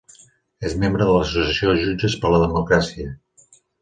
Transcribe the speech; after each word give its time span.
És 0.69 0.75
membre 0.83 1.07
de 1.09 1.13
l'associació 1.17 1.75
Jutges 1.81 2.17
per 2.25 2.33
la 2.35 2.41
Democràcia. 2.47 3.13